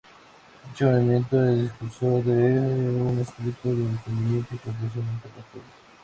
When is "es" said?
1.45-1.61